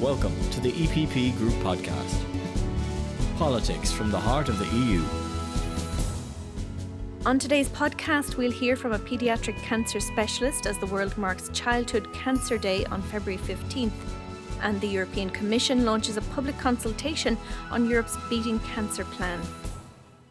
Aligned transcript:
Welcome 0.00 0.38
to 0.50 0.60
the 0.60 0.70
EPP 0.70 1.36
Group 1.38 1.54
Podcast. 1.54 2.22
Politics 3.36 3.90
from 3.90 4.12
the 4.12 4.20
heart 4.20 4.48
of 4.48 4.56
the 4.60 4.76
EU. 4.76 5.02
On 7.26 7.36
today's 7.36 7.68
podcast, 7.68 8.36
we'll 8.36 8.52
hear 8.52 8.76
from 8.76 8.92
a 8.92 8.98
paediatric 9.00 9.60
cancer 9.60 9.98
specialist 9.98 10.66
as 10.66 10.78
the 10.78 10.86
world 10.86 11.18
marks 11.18 11.50
Childhood 11.52 12.12
Cancer 12.12 12.58
Day 12.58 12.84
on 12.84 13.02
February 13.02 13.42
15th. 13.42 13.90
And 14.62 14.80
the 14.80 14.86
European 14.86 15.30
Commission 15.30 15.84
launches 15.84 16.16
a 16.16 16.22
public 16.22 16.56
consultation 16.58 17.36
on 17.72 17.90
Europe's 17.90 18.16
Beating 18.30 18.60
Cancer 18.60 19.04
Plan. 19.04 19.40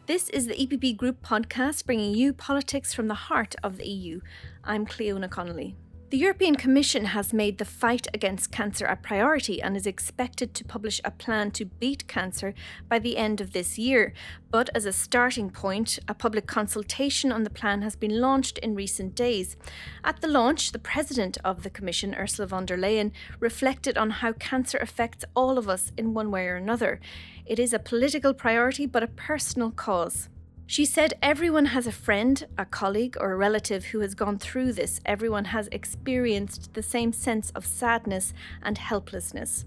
This 0.06 0.30
is 0.30 0.46
the 0.46 0.54
EPP 0.54 0.96
Group 0.96 1.20
podcast 1.22 1.84
bringing 1.84 2.14
you 2.14 2.32
politics 2.32 2.94
from 2.94 3.08
the 3.08 3.14
heart 3.28 3.54
of 3.62 3.76
the 3.76 3.86
EU. 3.86 4.22
I'm 4.64 4.86
Cleona 4.86 5.28
Connolly. 5.28 5.76
The 6.10 6.16
European 6.16 6.54
Commission 6.54 7.04
has 7.04 7.34
made 7.34 7.58
the 7.58 7.66
fight 7.66 8.06
against 8.14 8.50
cancer 8.50 8.86
a 8.86 8.96
priority 8.96 9.60
and 9.60 9.76
is 9.76 9.86
expected 9.86 10.54
to 10.54 10.64
publish 10.64 11.02
a 11.04 11.10
plan 11.10 11.50
to 11.50 11.66
beat 11.66 12.08
cancer 12.08 12.54
by 12.88 12.98
the 12.98 13.18
end 13.18 13.42
of 13.42 13.52
this 13.52 13.78
year. 13.78 14.14
But 14.50 14.70
as 14.74 14.86
a 14.86 14.92
starting 14.94 15.50
point, 15.50 15.98
a 16.08 16.14
public 16.14 16.46
consultation 16.46 17.30
on 17.30 17.42
the 17.42 17.50
plan 17.50 17.82
has 17.82 17.94
been 17.94 18.22
launched 18.22 18.56
in 18.56 18.74
recent 18.74 19.14
days. 19.14 19.58
At 20.02 20.22
the 20.22 20.28
launch, 20.28 20.72
the 20.72 20.78
President 20.78 21.36
of 21.44 21.62
the 21.62 21.68
Commission, 21.68 22.14
Ursula 22.14 22.48
von 22.48 22.64
der 22.64 22.78
Leyen, 22.78 23.12
reflected 23.38 23.98
on 23.98 24.08
how 24.08 24.32
cancer 24.32 24.78
affects 24.78 25.26
all 25.36 25.58
of 25.58 25.68
us 25.68 25.92
in 25.98 26.14
one 26.14 26.30
way 26.30 26.46
or 26.46 26.56
another. 26.56 27.00
It 27.44 27.58
is 27.58 27.74
a 27.74 27.78
political 27.78 28.32
priority, 28.32 28.86
but 28.86 29.02
a 29.02 29.08
personal 29.08 29.72
cause. 29.72 30.30
She 30.70 30.84
said 30.84 31.14
everyone 31.22 31.64
has 31.64 31.86
a 31.86 31.92
friend, 31.92 32.46
a 32.58 32.66
colleague, 32.66 33.16
or 33.18 33.32
a 33.32 33.36
relative 33.36 33.86
who 33.86 34.00
has 34.00 34.14
gone 34.14 34.38
through 34.38 34.74
this. 34.74 35.00
Everyone 35.06 35.46
has 35.46 35.66
experienced 35.72 36.74
the 36.74 36.82
same 36.82 37.10
sense 37.14 37.50
of 37.54 37.64
sadness 37.64 38.34
and 38.62 38.76
helplessness. 38.76 39.64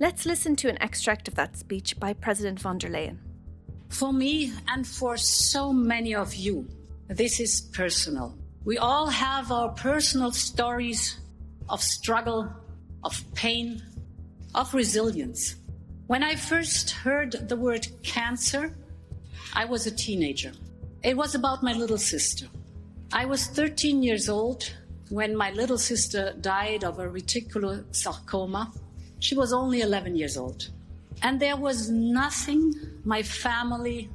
Let's 0.00 0.26
listen 0.26 0.56
to 0.56 0.68
an 0.68 0.82
extract 0.82 1.28
of 1.28 1.36
that 1.36 1.56
speech 1.56 2.00
by 2.00 2.14
President 2.14 2.58
von 2.58 2.78
der 2.78 2.88
Leyen. 2.88 3.18
For 3.90 4.12
me 4.12 4.52
and 4.66 4.84
for 4.84 5.16
so 5.16 5.72
many 5.72 6.16
of 6.16 6.34
you, 6.34 6.66
this 7.06 7.38
is 7.38 7.60
personal. 7.72 8.36
We 8.64 8.76
all 8.76 9.06
have 9.06 9.52
our 9.52 9.68
personal 9.68 10.32
stories 10.32 11.20
of 11.68 11.80
struggle, 11.80 12.52
of 13.04 13.22
pain, 13.34 13.84
of 14.56 14.74
resilience. 14.74 15.54
When 16.08 16.24
I 16.24 16.34
first 16.34 16.90
heard 16.90 17.48
the 17.48 17.56
word 17.56 17.86
cancer, 18.02 18.74
I 19.52 19.64
was 19.64 19.86
a 19.86 19.90
teenager. 19.90 20.52
It 21.02 21.16
was 21.16 21.34
about 21.34 21.62
my 21.62 21.72
little 21.72 21.98
sister. 21.98 22.46
I 23.12 23.24
was 23.24 23.46
13 23.46 24.02
years 24.02 24.28
old 24.28 24.72
when 25.08 25.36
my 25.36 25.50
little 25.50 25.78
sister 25.78 26.34
died 26.40 26.84
of 26.84 26.98
a 26.98 27.08
reticular 27.08 27.84
sarcoma. 27.94 28.72
She 29.18 29.34
was 29.34 29.52
only 29.52 29.80
11 29.80 30.14
years 30.14 30.36
old. 30.36 30.70
And 31.22 31.40
there 31.40 31.56
was 31.56 31.90
nothing 31.90 32.72
my 33.04 33.22
family 33.22 34.08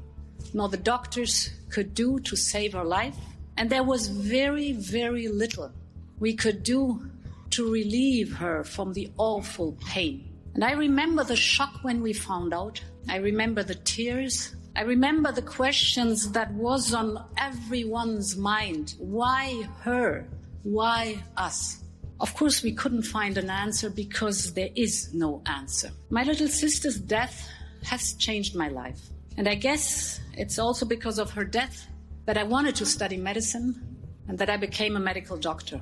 nor 0.53 0.69
the 0.69 0.78
doctors 0.78 1.50
could 1.69 1.94
do 1.94 2.19
to 2.19 2.36
save 2.36 2.73
her 2.73 2.83
life. 2.86 3.16
And 3.58 3.69
there 3.69 3.83
was 3.83 4.08
very, 4.08 4.72
very 4.72 5.28
little 5.28 5.72
we 6.19 6.33
could 6.33 6.63
do 6.63 7.09
to 7.52 7.72
relieve 7.72 8.33
her 8.33 8.63
from 8.63 8.94
the 8.94 9.11
awful 9.17 9.78
pain. 9.86 10.28
And 10.53 10.63
I 10.63 10.72
remember 10.72 11.23
the 11.23 11.36
shock 11.36 11.83
when 11.83 12.02
we 12.02 12.13
found 12.13 12.53
out. 12.53 12.81
I 13.09 13.17
remember 13.17 13.63
the 13.63 13.75
tears. 13.75 14.56
I 14.77 14.81
remember 14.81 15.31
the 15.31 15.41
questions 15.41 16.31
that 16.33 16.51
was 16.51 16.93
on 16.93 17.23
everyone's 17.37 18.35
mind. 18.35 18.95
Why 18.99 19.63
her? 19.83 20.27
Why 20.63 21.23
us? 21.37 21.81
Of 22.19 22.33
course, 22.33 22.61
we 22.61 22.73
couldn't 22.73 23.03
find 23.03 23.37
an 23.37 23.49
answer 23.49 23.89
because 23.89 24.53
there 24.53 24.69
is 24.75 25.13
no 25.13 25.41
answer. 25.45 25.91
My 26.09 26.23
little 26.23 26.49
sister's 26.49 26.99
death 26.99 27.49
has 27.83 28.15
changed 28.15 28.53
my 28.53 28.67
life. 28.67 28.99
And 29.37 29.47
I 29.47 29.55
guess 29.55 30.19
it's 30.33 30.59
also 30.59 30.85
because 30.85 31.19
of 31.19 31.31
her 31.31 31.45
death 31.45 31.87
that 32.25 32.37
I 32.37 32.43
wanted 32.43 32.75
to 32.75 32.85
study 32.85 33.16
medicine 33.16 33.81
and 34.27 34.38
that 34.39 34.50
I 34.50 34.57
became 34.57 34.97
a 34.97 35.00
medical 35.00 35.38
doctor. 35.38 35.79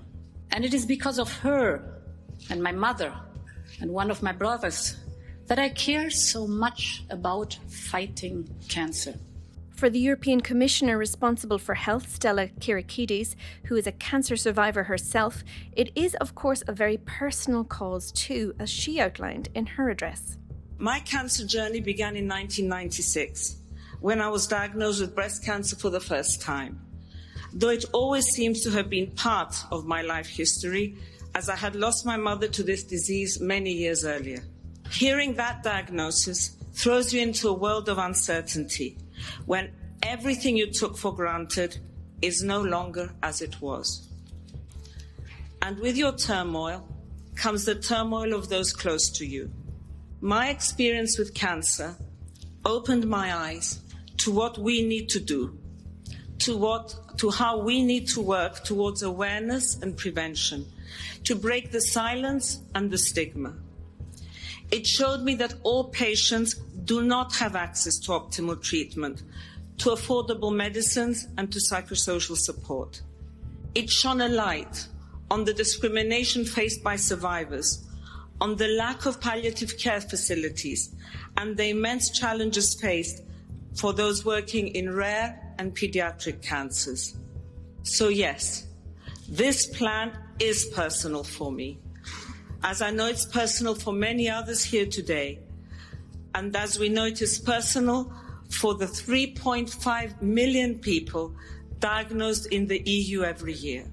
And 0.51 0.63
it 0.63 0.73
is 0.75 0.85
because 0.85 1.17
of 1.17 1.31
her 1.39 1.99
and 2.51 2.61
my 2.61 2.71
mother 2.71 3.11
and 3.81 3.91
one 3.91 4.11
of 4.11 4.21
my 4.21 4.33
brothers 4.33 4.97
that 5.47 5.59
I 5.59 5.69
care 5.69 6.09
so 6.09 6.47
much 6.47 7.03
about 7.09 7.57
fighting 7.67 8.49
cancer. 8.69 9.15
For 9.75 9.89
the 9.89 9.99
European 9.99 10.39
Commissioner 10.39 10.97
responsible 10.97 11.57
for 11.57 11.73
health, 11.73 12.09
Stella 12.09 12.47
Kyriakides, 12.47 13.35
who 13.65 13.75
is 13.75 13.85
a 13.85 13.91
cancer 13.91 14.37
survivor 14.37 14.83
herself, 14.83 15.43
it 15.73 15.91
is, 15.95 16.15
of 16.15 16.35
course, 16.35 16.63
a 16.67 16.71
very 16.71 16.97
personal 16.97 17.63
cause 17.63 18.11
too, 18.11 18.53
as 18.59 18.69
she 18.69 19.01
outlined 19.01 19.49
in 19.53 19.65
her 19.65 19.89
address. 19.89 20.37
My 20.77 20.99
cancer 20.99 21.45
journey 21.45 21.81
began 21.81 22.15
in 22.15 22.27
1996 22.27 23.57
when 23.99 24.21
I 24.21 24.29
was 24.29 24.47
diagnosed 24.47 25.01
with 25.01 25.15
breast 25.15 25.43
cancer 25.43 25.75
for 25.75 25.89
the 25.89 25.99
first 25.99 26.41
time. 26.41 26.79
Though 27.53 27.69
it 27.69 27.85
always 27.93 28.25
seems 28.25 28.61
to 28.61 28.69
have 28.71 28.89
been 28.89 29.11
part 29.11 29.55
of 29.71 29.85
my 29.85 30.01
life 30.01 30.27
history, 30.27 30.97
as 31.35 31.49
I 31.49 31.55
had 31.55 31.75
lost 31.75 32.05
my 32.05 32.17
mother 32.17 32.47
to 32.47 32.63
this 32.63 32.83
disease 32.83 33.39
many 33.41 33.71
years 33.71 34.05
earlier. 34.05 34.43
Hearing 34.91 35.35
that 35.35 35.63
diagnosis 35.63 36.55
throws 36.73 37.13
you 37.13 37.21
into 37.21 37.49
a 37.49 37.53
world 37.53 37.89
of 37.89 37.97
uncertainty 37.97 38.97
when 39.45 39.71
everything 40.01 40.57
you 40.57 40.71
took 40.71 40.97
for 40.97 41.13
granted 41.13 41.77
is 42.21 42.43
no 42.43 42.61
longer 42.61 43.13
as 43.21 43.41
it 43.41 43.61
was. 43.61 44.07
And 45.61 45.79
with 45.79 45.97
your 45.97 46.13
turmoil 46.13 46.87
comes 47.35 47.65
the 47.65 47.75
turmoil 47.75 48.33
of 48.33 48.49
those 48.49 48.73
close 48.73 49.09
to 49.11 49.25
you. 49.25 49.51
My 50.21 50.49
experience 50.49 51.17
with 51.17 51.33
cancer 51.33 51.95
opened 52.65 53.07
my 53.07 53.35
eyes 53.35 53.81
to 54.17 54.31
what 54.31 54.57
we 54.57 54.83
need 54.83 55.09
to 55.09 55.19
do, 55.19 55.57
to 56.39 56.57
what, 56.57 57.17
to 57.17 57.29
how 57.29 57.59
we 57.59 57.81
need 57.83 58.07
to 58.09 58.21
work 58.21 58.63
towards 58.63 59.03
awareness 59.03 59.81
and 59.81 59.97
prevention, 59.97 60.65
to 61.25 61.35
break 61.35 61.71
the 61.71 61.81
silence 61.81 62.61
and 62.75 62.89
the 62.89 62.97
stigma. 62.97 63.53
It 64.73 64.87
showed 64.87 65.21
me 65.21 65.35
that 65.35 65.53
all 65.61 65.83
patients 65.83 66.55
do 66.55 67.03
not 67.03 67.35
have 67.35 67.55
access 67.55 67.99
to 67.99 68.11
optimal 68.13 68.59
treatment, 68.59 69.21
to 69.77 69.89
affordable 69.89 70.51
medicines, 70.51 71.27
and 71.37 71.51
to 71.51 71.59
psychosocial 71.59 72.35
support. 72.35 73.03
It 73.75 73.91
shone 73.91 74.19
a 74.19 74.27
light 74.27 74.87
on 75.29 75.45
the 75.45 75.53
discrimination 75.53 76.43
faced 76.43 76.83
by 76.83 76.95
survivors, 76.95 77.87
on 78.41 78.55
the 78.55 78.67
lack 78.67 79.05
of 79.05 79.21
palliative 79.21 79.77
care 79.77 80.01
facilities, 80.01 80.95
and 81.37 81.55
the 81.55 81.69
immense 81.69 82.09
challenges 82.09 82.73
faced 82.73 83.21
for 83.75 83.93
those 83.93 84.25
working 84.25 84.69
in 84.69 84.91
rare 84.91 85.53
and 85.59 85.75
pediatric 85.75 86.41
cancers. 86.41 87.15
So, 87.83 88.07
yes, 88.07 88.65
this 89.29 89.67
plan 89.67 90.17
is 90.39 90.65
personal 90.73 91.23
for 91.23 91.51
me 91.51 91.77
as 92.63 92.81
I 92.81 92.91
know 92.91 93.07
it's 93.07 93.25
personal 93.25 93.75
for 93.75 93.93
many 93.93 94.29
others 94.29 94.63
here 94.63 94.85
today. 94.85 95.39
And 96.33 96.55
as 96.55 96.79
we 96.79 96.89
know, 96.89 97.05
it 97.05 97.21
is 97.21 97.37
personal 97.37 98.11
for 98.49 98.75
the 98.75 98.85
3.5 98.85 100.21
million 100.21 100.79
people 100.79 101.35
diagnosed 101.79 102.47
in 102.47 102.67
the 102.67 102.81
EU 102.85 103.23
every 103.23 103.53
year. 103.53 103.85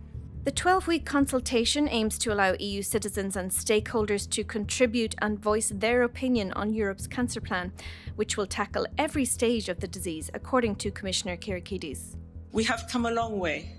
The 0.45 0.53
12 0.53 0.87
week 0.87 1.05
consultation 1.05 1.87
aims 1.89 2.17
to 2.19 2.33
allow 2.33 2.55
EU 2.59 2.81
citizens 2.81 3.37
and 3.37 3.51
stakeholders 3.51 4.29
to 4.31 4.43
contribute 4.43 5.15
and 5.19 5.39
voice 5.39 5.71
their 5.75 6.03
opinion 6.03 6.53
on 6.53 6.73
Europe's 6.73 7.07
cancer 7.07 7.43
plan, 7.43 7.73
which 8.17 8.39
will 8.39 8.47
tackle 8.47 8.87
every 8.97 9.27
stage 9.27 9.69
of 9.69 9.81
the 9.81 9.89
disease, 9.89 10.31
according 10.33 10.77
to 10.77 10.91
Commissioner 10.91 11.37
Kyriakides. 11.37 12.17
We 12.53 12.65
have 12.65 12.89
come 12.91 13.05
a 13.05 13.11
long 13.11 13.39
way, 13.39 13.75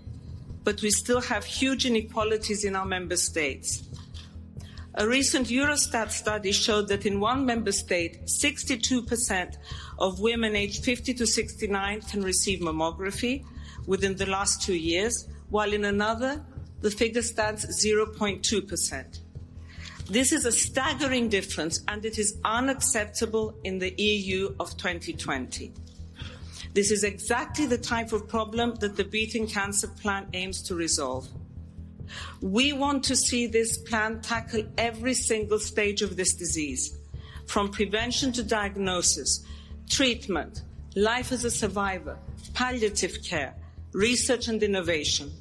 but 0.63 0.81
we 0.83 0.91
still 0.91 1.21
have 1.21 1.45
huge 1.45 1.87
inequalities 1.87 2.63
in 2.63 2.75
our 2.75 2.85
member 2.85 3.17
states. 3.17 3.83
A 4.95 5.07
recent 5.07 5.47
Eurostat 5.47 6.11
study 6.11 6.51
showed 6.51 6.89
that 6.89 7.05
in 7.05 7.21
one 7.21 7.45
member 7.45 7.71
state, 7.71 8.25
62% 8.25 9.55
of 9.99 10.19
women 10.19 10.53
aged 10.53 10.83
50 10.83 11.13
to 11.13 11.25
69 11.25 12.01
can 12.01 12.21
receive 12.21 12.59
mammography 12.59 13.45
within 13.87 14.17
the 14.17 14.25
last 14.25 14.61
two 14.61 14.75
years, 14.75 15.29
while 15.49 15.71
in 15.71 15.85
another, 15.85 16.43
the 16.81 16.91
figure 16.91 17.21
stands 17.21 17.65
0.2%. 17.83 19.19
This 20.09 20.33
is 20.33 20.45
a 20.45 20.51
staggering 20.51 21.29
difference 21.29 21.81
and 21.87 22.03
it 22.03 22.17
is 22.17 22.37
unacceptable 22.43 23.57
in 23.63 23.79
the 23.79 23.93
EU 23.97 24.53
of 24.59 24.75
2020. 24.75 25.71
This 26.73 26.91
is 26.91 27.05
exactly 27.05 27.65
the 27.65 27.77
type 27.77 28.11
of 28.11 28.27
problem 28.27 28.75
that 28.81 28.97
the 28.97 29.05
Beating 29.05 29.47
Cancer 29.47 29.87
Plan 29.87 30.27
aims 30.33 30.61
to 30.63 30.75
resolve. 30.75 31.29
We 32.41 32.73
want 32.73 33.03
to 33.05 33.15
see 33.15 33.47
this 33.47 33.77
plan 33.77 34.21
tackle 34.21 34.63
every 34.77 35.13
single 35.13 35.59
stage 35.59 36.01
of 36.01 36.15
this 36.15 36.33
disease, 36.33 36.97
from 37.47 37.69
prevention 37.69 38.31
to 38.33 38.43
diagnosis, 38.43 39.45
treatment, 39.89 40.63
life 40.95 41.31
as 41.31 41.45
a 41.45 41.51
survivor, 41.51 42.17
palliative 42.53 43.23
care, 43.23 43.55
research 43.93 44.47
and 44.47 44.61
innovation. 44.61 45.31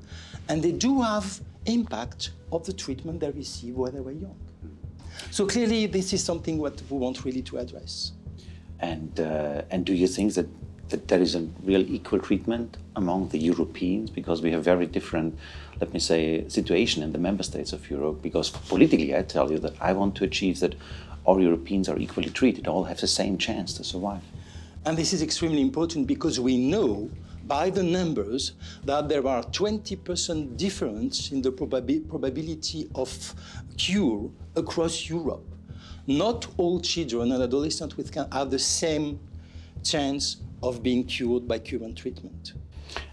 And 0.49 0.63
they 0.63 0.73
do 0.73 1.03
have 1.03 1.41
impact 1.67 2.31
of 2.51 2.65
the 2.65 2.73
treatment 2.73 3.21
they 3.21 3.31
received 3.31 3.77
when 3.77 3.93
they 3.93 4.01
were 4.01 4.13
young. 4.13 4.37
So 5.31 5.47
clearly 5.47 5.87
this 5.87 6.13
is 6.15 6.25
something 6.25 6.59
what 6.59 6.81
we 6.89 6.97
want 6.97 7.25
really 7.25 7.43
to 7.43 7.59
address. 7.59 8.13
And, 8.81 9.21
uh, 9.21 9.63
and 9.71 9.85
do 9.85 9.95
you 9.95 10.09
think 10.09 10.35
that 10.35 10.47
that 10.93 11.09
there 11.09 11.21
is 11.21 11.35
a 11.35 11.41
real 11.65 11.83
equal 11.97 12.21
treatment 12.21 12.77
among 12.95 13.29
the 13.29 13.39
Europeans 13.39 14.09
because 14.11 14.41
we 14.41 14.53
have 14.53 14.63
very 14.63 14.87
different, 14.87 15.37
let 15.81 15.93
me 15.93 15.99
say, 15.99 16.49
situation 16.49 17.03
in 17.03 17.13
the 17.13 17.19
member 17.19 17.43
states 17.43 17.73
of 17.73 17.91
Europe. 17.91 18.23
Because 18.23 18.51
politically, 18.51 19.17
I 19.17 19.23
tell 19.23 19.51
you 19.51 19.59
that 19.59 19.75
I 19.81 19.93
want 19.93 20.15
to 20.17 20.25
achieve 20.25 20.61
that 20.61 20.75
all 21.25 21.41
Europeans 21.41 21.89
are 21.89 21.99
equally 21.99 22.31
treated, 22.31 22.69
all 22.69 22.85
have 22.85 23.01
the 23.01 23.07
same 23.07 23.37
chance 23.39 23.73
to 23.75 23.85
survive. 23.85 24.23
And 24.85 24.97
this 24.97 25.13
is 25.13 25.23
extremely 25.23 25.61
important 25.61 26.07
because 26.07 26.39
we 26.41 26.57
know 26.57 27.11
by 27.47 27.71
the 27.71 27.83
numbers 27.83 28.53
that 28.85 29.09
there 29.09 29.27
are 29.27 29.43
20% 29.45 30.57
difference 30.57 31.33
in 31.33 31.43
the 31.43 31.51
probabi- 31.51 32.09
probability 32.09 32.89
of 32.95 33.35
cure 33.77 34.31
across 34.57 35.09
Europe. 35.09 35.45
Not 36.07 36.49
all 36.57 36.81
children 36.81 37.33
and 37.33 37.43
adolescents 37.43 37.97
with 37.97 38.11
can 38.11 38.31
have 38.33 38.51
the 38.51 38.59
same 38.59 39.21
chance 39.83 40.37
of 40.63 40.83
being 40.83 41.05
cured 41.05 41.49
by 41.49 41.59
current 41.59 41.99
treatment. 41.99 42.53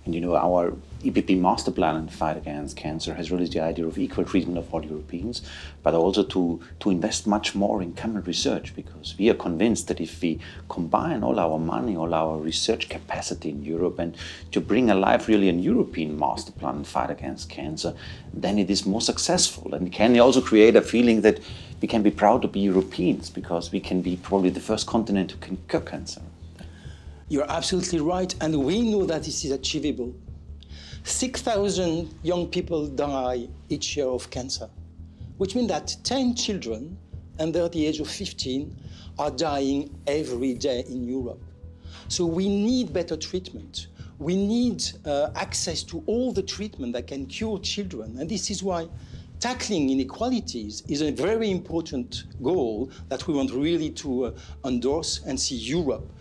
And 0.06 0.16
you 0.16 0.22
know, 0.22 0.36
our 0.36 0.74
EPP 1.04 1.40
master 1.40 1.72
plan 1.72 1.96
in 1.96 2.06
the 2.08 2.12
fight 2.12 2.36
against 2.36 2.76
cancer 2.76 3.14
has 3.14 3.32
really 3.32 3.48
the 3.48 3.62
idea 3.62 3.86
of 3.86 3.98
equal 3.98 4.26
treatment 4.26 4.58
of 4.58 4.74
all 4.74 4.84
Europeans, 4.84 5.42
but 5.84 5.94
also 5.94 6.24
to, 6.24 6.60
to 6.80 6.90
invest 6.90 7.28
much 7.28 7.56
more 7.56 7.82
in 7.82 7.94
common 7.94 8.24
research 8.24 8.76
because 8.76 9.16
we 9.18 9.30
are 9.30 9.36
convinced 9.36 9.88
that 9.88 10.02
if 10.02 10.22
we 10.22 10.40
combine 10.68 11.24
all 11.24 11.40
our 11.40 11.58
money, 11.58 11.96
all 11.96 12.14
our 12.14 12.38
research 12.38 12.90
capacity 12.90 13.50
in 13.50 13.64
Europe, 13.64 14.00
and 14.00 14.18
to 14.52 14.60
bring 14.60 14.90
alive 14.90 15.28
really 15.28 15.48
a 15.48 15.54
European 15.54 16.18
master 16.18 16.52
plan 16.52 16.78
in 16.78 16.84
fight 16.84 17.10
against 17.10 17.50
cancer, 17.50 17.94
then 18.34 18.58
it 18.58 18.70
is 18.70 18.86
more 18.86 19.02
successful. 19.02 19.74
And 19.74 19.92
can 19.92 20.20
also 20.20 20.42
create 20.42 20.76
a 20.76 20.82
feeling 20.82 21.22
that 21.22 21.40
we 21.82 21.88
can 21.88 22.04
be 22.04 22.12
proud 22.12 22.42
to 22.42 22.48
be 22.48 22.60
Europeans 22.60 23.30
because 23.30 23.72
we 23.72 23.80
can 23.80 24.02
be 24.02 24.18
probably 24.18 24.50
the 24.50 24.60
first 24.60 24.88
continent 24.88 25.32
who 25.32 25.38
can 25.38 25.58
cure 25.68 25.82
cancer. 25.82 26.22
You're 27.32 27.50
absolutely 27.52 28.00
right, 28.00 28.34
and 28.42 28.66
we 28.66 28.82
know 28.82 29.06
that 29.06 29.24
this 29.24 29.46
is 29.46 29.52
achievable. 29.52 30.16
6,000 31.04 32.12
young 32.24 32.48
people 32.48 32.88
die 32.88 33.48
each 33.70 33.96
year 33.96 34.08
of 34.08 34.32
cancer, 34.32 34.68
which 35.38 35.54
means 35.54 35.68
that 35.68 35.96
10 36.04 36.34
children 36.36 36.98
under 37.40 37.70
the 37.70 37.86
age 37.86 38.00
of 38.00 38.10
15 38.10 38.76
are 39.20 39.30
dying 39.30 39.96
every 40.08 40.56
day 40.56 40.84
in 40.90 41.08
Europe. 41.08 41.40
So 42.08 42.26
we 42.26 42.50
need 42.50 42.94
better 42.94 43.16
treatment. 43.16 43.88
We 44.18 44.36
need 44.36 44.84
uh, 45.06 45.30
access 45.36 45.84
to 45.84 46.04
all 46.08 46.34
the 46.34 46.42
treatment 46.42 46.94
that 46.94 47.06
can 47.06 47.28
cure 47.28 47.60
children, 47.60 48.18
and 48.18 48.28
this 48.28 48.50
is 48.50 48.64
why 48.64 48.88
tackling 49.40 49.92
inequalities 49.92 50.82
is 50.90 51.04
a 51.04 51.12
very 51.12 51.52
important 51.52 52.24
goal 52.42 52.90
that 53.10 53.28
we 53.28 53.36
want 53.36 53.52
really 53.52 53.92
to 53.92 54.26
uh, 54.26 54.32
endorse 54.66 55.22
and 55.28 55.40
see 55.40 55.56
Europe 55.56 56.12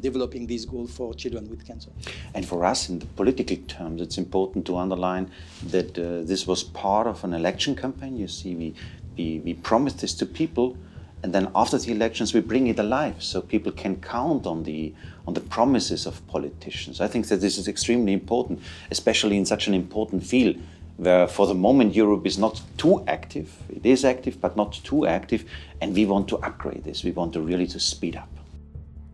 developing 0.00 0.46
this 0.46 0.64
goal 0.64 0.86
for 0.86 1.14
children 1.14 1.48
with 1.48 1.64
cancer. 1.64 1.90
And 2.34 2.46
for 2.46 2.64
us, 2.64 2.88
in 2.88 2.98
the 2.98 3.06
political 3.06 3.56
terms, 3.68 4.00
it's 4.00 4.18
important 4.18 4.66
to 4.66 4.76
underline 4.76 5.30
that 5.66 5.98
uh, 5.98 6.22
this 6.22 6.46
was 6.46 6.62
part 6.62 7.06
of 7.06 7.24
an 7.24 7.32
election 7.32 7.76
campaign. 7.76 8.16
You 8.16 8.28
see, 8.28 8.54
we, 8.54 8.74
we, 9.16 9.40
we 9.44 9.54
promised 9.54 10.00
this 10.00 10.14
to 10.14 10.26
people, 10.26 10.76
and 11.22 11.32
then 11.32 11.50
after 11.54 11.78
the 11.78 11.92
elections, 11.92 12.34
we 12.34 12.40
bring 12.40 12.66
it 12.66 12.78
alive 12.78 13.22
so 13.22 13.40
people 13.40 13.72
can 13.72 13.96
count 14.00 14.46
on 14.46 14.64
the, 14.64 14.94
on 15.26 15.34
the 15.34 15.40
promises 15.40 16.06
of 16.06 16.26
politicians. 16.26 17.00
I 17.00 17.08
think 17.08 17.28
that 17.28 17.40
this 17.40 17.58
is 17.58 17.68
extremely 17.68 18.12
important, 18.12 18.60
especially 18.90 19.36
in 19.36 19.46
such 19.46 19.68
an 19.68 19.74
important 19.74 20.24
field 20.24 20.56
where 20.96 21.26
for 21.28 21.46
the 21.46 21.54
moment 21.54 21.94
Europe 21.94 22.26
is 22.26 22.38
not 22.38 22.62
too 22.78 23.04
active. 23.06 23.54
It 23.68 23.84
is 23.84 24.04
active, 24.04 24.40
but 24.40 24.56
not 24.56 24.72
too 24.82 25.06
active, 25.06 25.44
and 25.80 25.94
we 25.94 26.06
want 26.06 26.28
to 26.28 26.38
upgrade 26.38 26.84
this. 26.84 27.04
We 27.04 27.10
want 27.10 27.34
to 27.34 27.40
really 27.40 27.66
to 27.68 27.80
speed 27.80 28.16
up. 28.16 28.35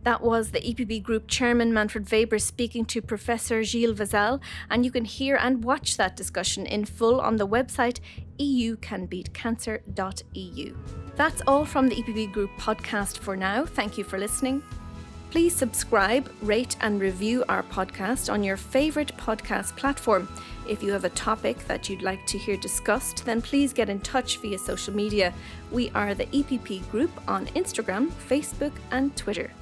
That 0.04 0.20
was 0.20 0.50
the 0.50 0.60
EPP 0.60 1.04
Group 1.04 1.28
Chairman 1.28 1.72
Manfred 1.72 2.10
Weber 2.10 2.40
speaking 2.40 2.84
to 2.86 3.00
Professor 3.00 3.62
Gilles 3.62 3.94
Vassal, 3.94 4.40
and 4.68 4.84
you 4.84 4.90
can 4.90 5.04
hear 5.04 5.36
and 5.36 5.62
watch 5.62 5.96
that 5.96 6.16
discussion 6.16 6.66
in 6.66 6.84
full 6.84 7.20
on 7.20 7.36
the 7.36 7.46
website 7.46 8.00
eucanbeatcancer.eu. 8.40 10.76
That's 11.14 11.42
all 11.46 11.64
from 11.64 11.88
the 11.88 12.02
EPP 12.02 12.32
Group 12.32 12.50
podcast 12.58 13.18
for 13.18 13.36
now. 13.36 13.64
Thank 13.64 13.96
you 13.96 14.02
for 14.02 14.18
listening. 14.18 14.60
Please 15.30 15.54
subscribe, 15.54 16.28
rate, 16.42 16.74
and 16.80 17.00
review 17.00 17.44
our 17.48 17.62
podcast 17.62 18.28
on 18.30 18.42
your 18.42 18.56
favourite 18.56 19.16
podcast 19.16 19.76
platform. 19.76 20.28
If 20.68 20.82
you 20.82 20.90
have 20.92 21.04
a 21.04 21.10
topic 21.10 21.64
that 21.68 21.88
you'd 21.88 22.02
like 22.02 22.26
to 22.26 22.38
hear 22.38 22.56
discussed, 22.56 23.24
then 23.24 23.40
please 23.40 23.72
get 23.72 23.88
in 23.88 24.00
touch 24.00 24.38
via 24.38 24.58
social 24.58 24.94
media. 24.94 25.32
We 25.70 25.90
are 25.90 26.12
the 26.14 26.26
EPP 26.26 26.90
Group 26.90 27.12
on 27.28 27.46
Instagram, 27.46 28.10
Facebook, 28.28 28.72
and 28.90 29.16
Twitter. 29.16 29.52